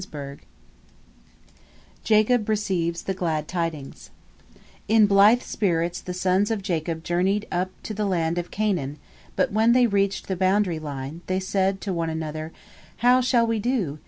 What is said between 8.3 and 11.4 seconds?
of Canaan, but when they reached the boundary line, they